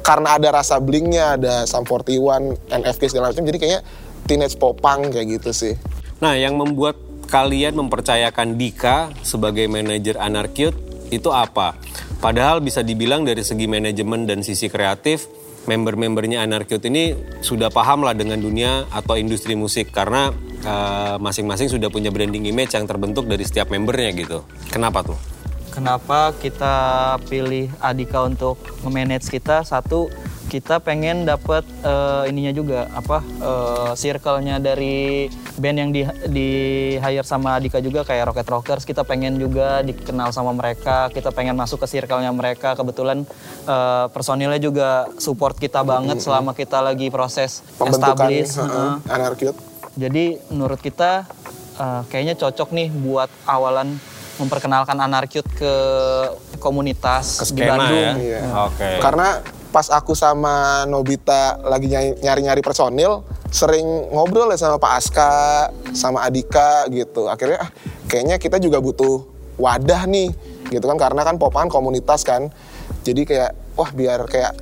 karena 0.02 0.38
ada 0.38 0.48
rasa 0.54 0.78
blinknya, 0.78 1.38
ada 1.38 1.66
Sum 1.66 1.86
41, 1.86 2.58
NFK 2.70 3.02
segala 3.10 3.30
macam, 3.30 3.44
jadi 3.46 3.58
kayaknya 3.58 3.80
teenage 4.26 4.56
popang 4.58 5.10
kayak 5.10 5.40
gitu 5.40 5.50
sih. 5.50 5.74
Nah, 6.22 6.38
yang 6.38 6.54
membuat 6.54 6.98
kalian 7.26 7.74
mempercayakan 7.78 8.60
Dika 8.60 9.10
sebagai 9.24 9.66
manajer 9.66 10.20
Anarcute 10.20 10.76
itu 11.08 11.32
apa? 11.32 11.74
Padahal 12.22 12.62
bisa 12.62 12.84
dibilang 12.84 13.26
dari 13.26 13.42
segi 13.42 13.66
manajemen 13.66 14.28
dan 14.28 14.46
sisi 14.46 14.70
kreatif, 14.70 15.26
member-membernya 15.66 16.42
Anarcute 16.42 16.86
ini 16.86 17.14
sudah 17.42 17.70
paham 17.70 18.06
lah 18.06 18.14
dengan 18.14 18.38
dunia 18.38 18.86
atau 18.90 19.18
industri 19.18 19.58
musik 19.58 19.90
karena 19.90 20.30
eh, 20.62 21.16
masing-masing 21.18 21.68
sudah 21.68 21.92
punya 21.92 22.08
branding 22.14 22.48
image 22.48 22.74
yang 22.74 22.86
terbentuk 22.86 23.26
dari 23.26 23.42
setiap 23.46 23.68
membernya 23.68 24.10
gitu. 24.14 24.38
Kenapa 24.70 25.02
tuh? 25.02 25.18
Kenapa 25.72 26.36
kita 26.36 27.16
pilih 27.32 27.72
Adika 27.80 28.28
untuk 28.28 28.60
nge-manage 28.84 29.32
kita? 29.32 29.64
Satu, 29.64 30.12
kita 30.52 30.84
pengen 30.84 31.24
dapat 31.24 31.64
eh, 31.80 32.28
ininya 32.28 32.52
juga 32.52 32.92
apa 32.92 33.24
eh, 33.24 33.92
circle-nya 33.96 34.60
dari 34.60 35.32
band 35.56 35.78
yang 35.80 35.90
di 35.96 36.04
di 36.28 36.50
hire 37.00 37.24
sama 37.24 37.56
Adika 37.56 37.80
juga 37.80 38.04
kayak 38.04 38.28
Rocket 38.28 38.48
Rockers. 38.52 38.84
Kita 38.84 39.00
pengen 39.08 39.40
juga 39.40 39.80
dikenal 39.80 40.28
sama 40.36 40.52
mereka. 40.52 41.08
Kita 41.08 41.32
pengen 41.32 41.56
masuk 41.56 41.80
ke 41.80 41.88
circle-nya 41.88 42.36
mereka. 42.36 42.76
Kebetulan 42.76 43.24
eh, 43.64 44.06
personilnya 44.12 44.60
juga 44.60 45.08
support 45.16 45.56
kita 45.56 45.80
banget 45.80 46.20
selama 46.20 46.52
kita 46.52 46.84
lagi 46.84 47.08
proses 47.08 47.64
establish. 47.80 48.60
uh. 48.60 49.00
Jadi 49.92 50.40
menurut 50.48 50.80
kita 50.80 51.26
eh, 51.76 52.02
kayaknya 52.08 52.34
cocok 52.36 52.68
nih 52.72 52.88
buat 52.90 53.28
awalan 53.44 53.96
memperkenalkan 54.40 54.96
Anarcute 54.96 55.48
ke 55.52 55.74
komunitas 56.56 57.44
Ke 57.44 57.44
di 57.52 57.60
skena 57.62 57.76
Bandung. 57.76 58.00
ya? 58.00 58.12
Iya. 58.16 58.40
Oke. 58.66 58.90
Karena 58.98 59.28
pas 59.68 59.88
aku 59.88 60.12
sama 60.12 60.84
Nobita 60.88 61.60
lagi 61.64 61.88
nyari- 61.88 62.16
nyari-nyari 62.20 62.60
personil, 62.60 63.24
sering 63.48 63.84
ngobrol 64.12 64.48
ya 64.52 64.58
sama 64.58 64.76
Pak 64.80 64.92
Aska, 64.96 65.32
sama 65.92 66.24
Adika 66.24 66.88
gitu. 66.88 67.28
Akhirnya 67.28 67.68
ah, 67.68 67.70
kayaknya 68.08 68.36
kita 68.40 68.56
juga 68.56 68.80
butuh 68.80 69.24
wadah 69.60 70.08
nih, 70.08 70.32
gitu 70.72 70.84
kan? 70.84 70.96
Karena 70.96 71.24
kan 71.24 71.36
popan 71.36 71.68
komunitas 71.68 72.24
kan. 72.24 72.48
Jadi 73.04 73.28
kayak 73.28 73.52
wah 73.76 73.90
biar 73.92 74.24
kayak 74.28 74.52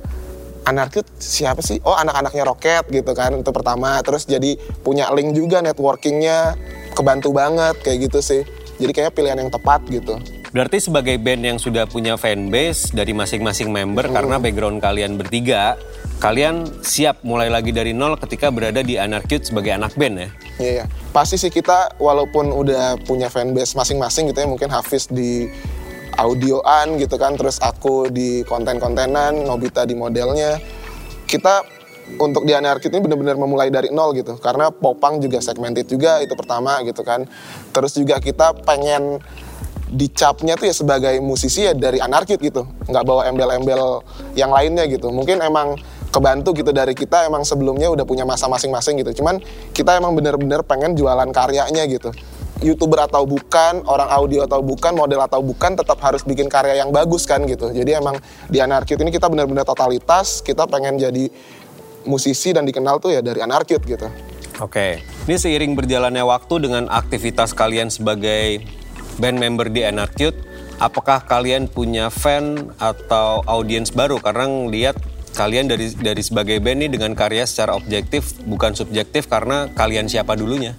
Anarkit 0.61 1.05
siapa 1.17 1.65
sih? 1.65 1.81
Oh 1.81 1.97
anak-anaknya 1.97 2.43
Roket 2.45 2.85
gitu 2.93 3.11
kan 3.17 3.33
itu 3.33 3.49
pertama. 3.49 3.97
Terus 4.05 4.29
jadi 4.29 4.57
punya 4.85 5.09
link 5.13 5.33
juga 5.33 5.59
networkingnya 5.65 6.53
kebantu 6.93 7.33
banget 7.33 7.81
kayak 7.81 8.11
gitu 8.11 8.19
sih. 8.21 8.41
Jadi 8.77 8.91
kayaknya 8.93 9.13
pilihan 9.13 9.37
yang 9.41 9.51
tepat 9.53 9.81
gitu. 9.89 10.17
Berarti 10.51 10.83
sebagai 10.83 11.15
band 11.15 11.47
yang 11.47 11.57
sudah 11.63 11.87
punya 11.87 12.19
fanbase 12.19 12.91
dari 12.91 13.15
masing-masing 13.15 13.71
member 13.71 14.11
karena 14.11 14.35
background 14.35 14.83
kalian 14.83 15.15
bertiga, 15.15 15.79
kalian 16.19 16.67
siap 16.83 17.23
mulai 17.23 17.47
lagi 17.47 17.71
dari 17.71 17.95
nol 17.95 18.19
ketika 18.19 18.51
berada 18.51 18.83
di 18.83 18.99
Anarcute 18.99 19.47
sebagai 19.47 19.71
anak 19.71 19.95
band 19.95 20.15
ya? 20.19 20.29
Iya, 20.59 20.71
iya. 20.75 20.85
Pasti 21.15 21.39
sih 21.39 21.47
kita 21.47 21.95
walaupun 22.03 22.51
udah 22.51 22.99
punya 23.07 23.31
fanbase 23.31 23.79
masing-masing 23.79 24.27
gitu 24.35 24.43
ya, 24.43 24.47
mungkin 24.51 24.67
Hafiz 24.67 25.07
di 25.07 25.47
audioan 26.17 26.99
gitu 26.99 27.15
kan, 27.15 27.37
terus 27.39 27.61
aku 27.61 28.11
di 28.11 28.43
konten-kontenan, 28.43 29.47
Nobita 29.47 29.87
di 29.87 29.95
modelnya. 29.95 30.59
Kita 31.27 31.63
untuk 32.19 32.43
di 32.43 32.51
Anarkit 32.51 32.91
ini 32.91 32.99
benar-benar 32.99 33.39
memulai 33.39 33.71
dari 33.71 33.93
nol 33.93 34.11
gitu. 34.17 34.35
Karena 34.41 34.67
Popang 34.73 35.21
juga 35.23 35.39
segmented 35.39 35.87
juga 35.87 36.19
itu 36.19 36.33
pertama 36.35 36.81
gitu 36.83 37.05
kan. 37.05 37.23
Terus 37.71 37.95
juga 37.95 38.19
kita 38.19 38.51
pengen 38.65 39.21
dicapnya 39.91 40.55
tuh 40.55 40.71
ya 40.71 40.75
sebagai 40.75 41.19
musisi 41.19 41.67
ya 41.67 41.75
dari 41.75 41.99
Anarkit 42.03 42.39
gitu. 42.39 42.67
Nggak 42.87 43.03
bawa 43.03 43.27
embel-embel 43.31 44.03
yang 44.35 44.51
lainnya 44.51 44.87
gitu. 44.87 45.11
Mungkin 45.11 45.39
emang 45.39 45.79
kebantu 46.11 46.51
gitu 46.55 46.71
dari 46.75 46.91
kita 46.91 47.27
emang 47.27 47.47
sebelumnya 47.47 47.87
udah 47.91 48.03
punya 48.03 48.27
masa 48.27 48.51
masing-masing 48.51 48.99
gitu. 49.03 49.23
Cuman 49.23 49.39
kita 49.71 49.95
emang 49.95 50.15
bener-bener 50.15 50.63
pengen 50.67 50.95
jualan 50.95 51.27
karyanya 51.31 51.87
gitu. 51.87 52.11
YouTuber 52.61 53.09
atau 53.09 53.25
bukan, 53.25 53.81
orang 53.89 54.09
audio 54.13 54.45
atau 54.45 54.61
bukan, 54.61 54.93
model 54.93 55.21
atau 55.25 55.41
bukan, 55.41 55.73
tetap 55.73 55.97
harus 56.05 56.21
bikin 56.21 56.45
karya 56.45 56.77
yang 56.77 56.93
bagus 56.93 57.25
kan 57.25 57.41
gitu. 57.49 57.73
Jadi 57.73 57.97
emang 57.97 58.21
di 58.47 58.61
Anarkit 58.61 59.01
ini 59.01 59.09
kita 59.09 59.25
bener-bener 59.27 59.65
totalitas, 59.65 60.45
kita 60.45 60.69
pengen 60.69 61.01
jadi 61.01 61.27
musisi 62.05 62.53
dan 62.53 62.65
dikenal 62.65 63.01
tuh 63.01 63.17
ya 63.17 63.21
dari 63.25 63.41
Anarkit 63.41 63.81
gitu. 63.81 64.07
Oke, 64.61 65.01
ini 65.25 65.35
seiring 65.41 65.73
berjalannya 65.73 66.21
waktu 66.21 66.69
dengan 66.69 66.85
aktivitas 66.85 67.57
kalian 67.57 67.89
sebagai 67.89 68.61
band 69.17 69.41
member 69.41 69.73
di 69.73 69.81
Anarcute, 69.81 70.37
apakah 70.77 71.25
kalian 71.25 71.65
punya 71.65 72.13
fan 72.13 72.69
atau 72.77 73.41
audiens 73.49 73.89
baru? 73.89 74.21
Karena 74.21 74.45
ngeliat 74.45 75.01
kalian 75.33 75.65
dari 75.65 75.89
dari 75.97 76.21
sebagai 76.21 76.61
band 76.61 76.85
ini 76.85 76.93
dengan 76.93 77.17
karya 77.17 77.47
secara 77.47 77.73
objektif 77.73 78.37
bukan 78.45 78.77
subjektif 78.77 79.25
karena 79.25 79.65
kalian 79.73 80.05
siapa 80.05 80.37
dulunya. 80.37 80.77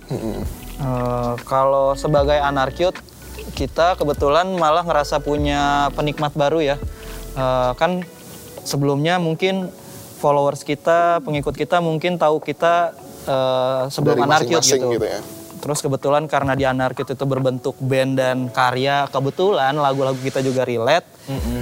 Eh, 0.82 1.34
kalau 1.46 1.94
sebagai 1.94 2.36
Anarcute, 2.42 2.98
kita 3.54 3.94
kebetulan 3.94 4.50
malah 4.58 4.82
ngerasa 4.82 5.22
punya 5.22 5.88
penikmat 5.94 6.34
baru 6.34 6.74
ya. 6.74 6.76
Eh, 7.38 7.72
kan 7.78 8.02
sebelumnya 8.66 9.22
mungkin 9.22 9.70
followers 10.18 10.66
kita, 10.66 11.22
pengikut 11.22 11.54
kita 11.54 11.78
mungkin 11.78 12.18
tahu 12.18 12.42
kita 12.42 12.94
eh, 13.26 13.82
sebelum 13.94 14.26
Dari 14.26 14.26
masing-masing 14.26 14.82
gitu. 14.82 14.94
gitu 14.98 15.06
ya. 15.06 15.20
Terus 15.62 15.78
kebetulan 15.78 16.26
karena 16.26 16.58
di 16.58 16.66
Anarcute 16.66 17.14
itu 17.14 17.22
berbentuk 17.22 17.78
band 17.78 18.18
dan 18.18 18.50
karya, 18.50 19.06
kebetulan 19.06 19.78
lagu-lagu 19.78 20.18
kita 20.18 20.42
juga 20.42 20.66
relate. 20.66 21.06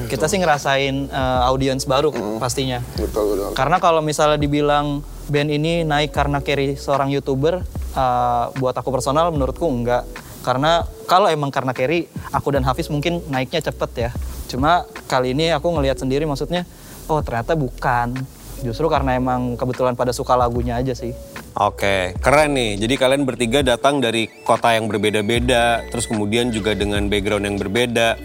kita 0.09 0.25
sih 0.25 0.41
ngerasain 0.41 1.13
eh, 1.13 1.41
audiens 1.45 1.85
baru 1.85 2.09
pastinya. 2.41 2.81
Betul, 2.97 3.37
betul. 3.37 3.53
Karena 3.53 3.77
kalau 3.77 4.01
misalnya 4.01 4.41
dibilang 4.41 5.05
band 5.29 5.53
ini 5.53 5.85
naik 5.85 6.17
karena 6.17 6.41
carry 6.41 6.81
seorang 6.81 7.13
youtuber, 7.13 7.61
uh, 7.95 8.53
buat 8.59 8.75
aku 8.77 8.89
personal 8.91 9.31
menurutku 9.33 9.67
enggak. 9.67 10.07
Karena 10.41 10.89
kalau 11.05 11.29
emang 11.29 11.53
karena 11.53 11.77
carry, 11.77 12.09
aku 12.33 12.57
dan 12.57 12.65
Hafiz 12.65 12.89
mungkin 12.89 13.21
naiknya 13.29 13.61
cepet 13.61 13.91
ya. 13.97 14.11
Cuma 14.49 14.89
kali 15.05 15.37
ini 15.37 15.53
aku 15.53 15.69
ngelihat 15.69 16.01
sendiri 16.01 16.25
maksudnya, 16.25 16.65
oh 17.07 17.21
ternyata 17.21 17.53
bukan. 17.55 18.17
Justru 18.61 18.93
karena 18.93 19.17
emang 19.17 19.57
kebetulan 19.57 19.97
pada 19.97 20.13
suka 20.13 20.37
lagunya 20.37 20.77
aja 20.77 20.93
sih. 20.93 21.17
Oke, 21.57 22.15
keren 22.21 22.57
nih. 22.57 22.77
Jadi 22.77 22.95
kalian 22.97 23.25
bertiga 23.25 23.65
datang 23.65 23.99
dari 24.01 24.29
kota 24.45 24.73
yang 24.77 24.89
berbeda-beda, 24.89 25.85
terus 25.89 26.07
kemudian 26.09 26.53
juga 26.53 26.77
dengan 26.77 27.09
background 27.09 27.45
yang 27.45 27.57
berbeda. 27.57 28.21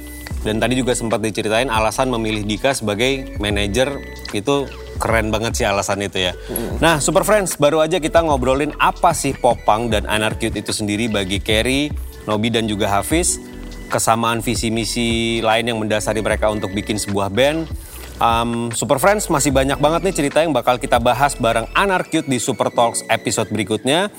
Dan 0.46 0.62
tadi 0.62 0.78
juga 0.78 0.94
sempat 0.94 1.26
diceritain 1.26 1.74
alasan 1.74 2.14
memilih 2.14 2.46
Dika 2.46 2.78
sebagai 2.78 3.34
manajer 3.42 3.98
itu 4.30 4.70
keren 4.98 5.30
banget 5.30 5.60
sih 5.60 5.66
alasan 5.68 6.04
itu 6.04 6.32
ya. 6.32 6.34
Nah, 6.80 7.04
Super 7.04 7.28
Friends, 7.28 7.60
baru 7.60 7.84
aja 7.84 8.00
kita 8.00 8.24
ngobrolin 8.24 8.72
apa 8.80 9.12
sih 9.12 9.36
Popang 9.36 9.92
dan 9.92 10.08
Anarcute 10.08 10.56
itu 10.56 10.72
sendiri 10.72 11.12
bagi 11.12 11.44
Kerry, 11.44 11.92
Nobi 12.26 12.50
dan 12.52 12.66
juga 12.66 12.90
Hafiz. 12.90 13.38
Kesamaan 13.86 14.42
visi 14.42 14.74
misi 14.74 15.40
lain 15.46 15.70
yang 15.70 15.78
mendasari 15.78 16.20
mereka 16.20 16.50
untuk 16.50 16.74
bikin 16.74 16.98
sebuah 16.98 17.30
band. 17.30 17.70
Um, 18.16 18.72
Super 18.72 18.96
Friends 18.98 19.28
masih 19.28 19.52
banyak 19.52 19.78
banget 19.78 20.02
nih 20.08 20.16
cerita 20.16 20.40
yang 20.40 20.56
bakal 20.56 20.80
kita 20.80 20.98
bahas 21.04 21.36
bareng 21.36 21.68
Anarcute 21.76 22.26
di 22.26 22.40
Super 22.40 22.72
Talks 22.72 23.04
episode 23.12 23.52
berikutnya. 23.52 24.10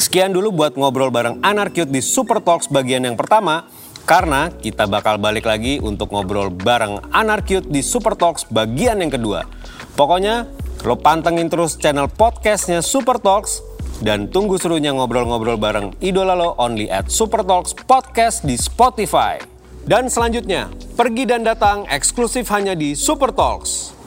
Sekian 0.00 0.32
dulu 0.32 0.50
buat 0.50 0.72
ngobrol 0.74 1.12
bareng 1.12 1.44
Anarcute 1.44 1.92
di 1.92 2.00
Super 2.00 2.40
Talks 2.40 2.66
bagian 2.72 3.04
yang 3.04 3.14
pertama. 3.14 3.68
Karena 4.02 4.50
kita 4.50 4.90
bakal 4.90 5.22
balik 5.22 5.46
lagi 5.46 5.78
untuk 5.78 6.10
ngobrol 6.10 6.50
bareng 6.50 7.14
Anarcute 7.14 7.70
di 7.70 7.86
Super 7.86 8.18
Talks 8.18 8.42
bagian 8.50 8.98
yang 8.98 9.14
kedua. 9.14 9.46
Pokoknya 9.92 10.48
lo 10.88 10.96
pantengin 10.96 11.52
terus 11.52 11.76
channel 11.76 12.08
podcastnya 12.08 12.80
Super 12.80 13.20
Talks 13.20 13.60
dan 14.00 14.32
tunggu 14.32 14.56
serunya 14.56 14.90
ngobrol-ngobrol 14.90 15.60
bareng 15.60 15.92
idola 16.00 16.32
lo 16.32 16.56
only 16.56 16.88
at 16.88 17.12
Super 17.12 17.44
Talks 17.44 17.76
Podcast 17.76 18.42
di 18.42 18.56
Spotify. 18.56 19.36
Dan 19.82 20.08
selanjutnya, 20.08 20.72
pergi 20.96 21.28
dan 21.28 21.44
datang 21.44 21.84
eksklusif 21.90 22.48
hanya 22.54 22.72
di 22.72 22.96
Super 22.96 23.36
Talks. 23.36 24.01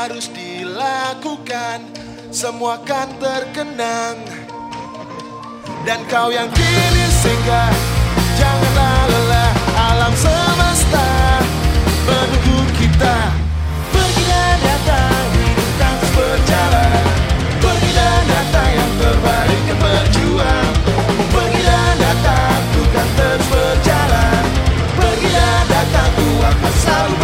Harus 0.00 0.32
dilakukan. 0.32 1.84
Semua 2.32 2.80
kan 2.88 3.12
terkenang. 3.20 4.16
Dan 5.84 6.00
kau 6.08 6.28
yang 6.28 6.48
kini 6.52 7.06
singgah 7.20 7.72
Janganlah 8.36 9.00
lelah. 9.08 9.52
Alam 9.80 10.12
semesta 10.12 11.08
Menunggu 12.04 12.58
kita. 12.76 13.16
Pergi 13.88 14.24
dan 14.28 14.56
datang 14.60 15.24
hidup 15.40 15.70
kan 15.80 15.96
berjalan 16.12 17.04
Pergi 17.64 17.90
dan 17.96 18.22
datang 18.28 18.70
yang 18.76 18.92
terbaik 19.00 19.64
berjuang 19.80 20.74
datang 22.00 22.60
ku 22.72 22.82
kan 22.92 23.08
terus 23.16 23.44
berjalan. 23.48 24.42
Pergi 24.96 25.28
dan 25.32 25.64
datang 25.68 26.10
ku 26.16 26.28
akan 26.44 26.72
selalu 26.84 27.19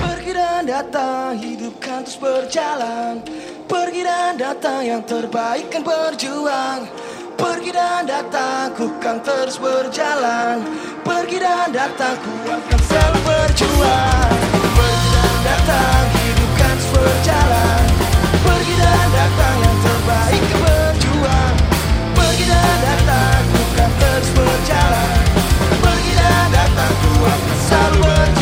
Pergi 0.00 0.32
dan 0.32 0.62
datang, 0.66 1.38
hidupkan 1.38 2.00
terus 2.04 2.18
berjalan. 2.18 3.20
Pergi 3.66 4.02
dan 4.06 4.34
datang, 4.38 4.80
yang 4.86 5.02
terbaik 5.02 5.70
kan 5.70 5.82
berjuang. 5.82 6.86
Pergi 7.36 7.68
dan 7.68 8.08
datang, 8.08 8.72
ku 8.72 8.88
kan 8.96 9.20
terus 9.20 9.60
berjalan. 9.60 10.64
Pergi 11.04 11.36
dan 11.36 11.68
datang, 11.68 12.16
ku 12.24 12.32
akan 12.48 12.80
selalu 12.88 13.20
berjuang. 13.28 14.32
Pergi 14.72 15.08
dan 15.12 15.36
datang, 15.44 16.02
hidupkan 16.16 16.74
terus 16.80 16.88
berjalan. 16.96 17.82
Pergi 18.40 18.74
dan 18.80 19.06
datang, 19.12 19.56
yang 19.60 19.78
terbaik 19.84 20.42
kan 20.48 20.60
berjuang. 20.64 21.54
Pergi 22.16 22.44
dan 22.48 22.76
datang, 22.80 23.40
ku 23.52 23.62
kan 23.76 23.90
terus 24.00 24.30
berjalan. 24.32 25.18
Pergi 25.84 26.12
dan 26.16 26.46
datang, 26.56 26.92
ku 27.04 27.10
akan 27.20 27.55
Saddleback 27.68 28.35